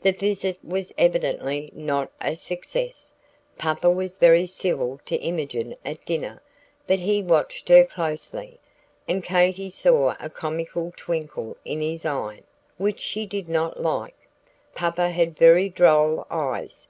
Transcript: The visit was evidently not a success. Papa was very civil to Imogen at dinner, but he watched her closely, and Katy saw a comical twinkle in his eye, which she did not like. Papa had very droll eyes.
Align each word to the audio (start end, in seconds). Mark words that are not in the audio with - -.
The 0.00 0.12
visit 0.12 0.56
was 0.64 0.90
evidently 0.96 1.70
not 1.74 2.10
a 2.18 2.34
success. 2.34 3.12
Papa 3.58 3.90
was 3.90 4.12
very 4.12 4.46
civil 4.46 4.98
to 5.04 5.16
Imogen 5.16 5.76
at 5.84 6.02
dinner, 6.06 6.42
but 6.86 6.98
he 7.00 7.22
watched 7.22 7.68
her 7.68 7.84
closely, 7.84 8.58
and 9.06 9.22
Katy 9.22 9.68
saw 9.68 10.14
a 10.18 10.30
comical 10.30 10.94
twinkle 10.96 11.58
in 11.66 11.82
his 11.82 12.06
eye, 12.06 12.40
which 12.78 13.00
she 13.00 13.26
did 13.26 13.50
not 13.50 13.78
like. 13.78 14.16
Papa 14.74 15.10
had 15.10 15.36
very 15.36 15.68
droll 15.68 16.26
eyes. 16.30 16.88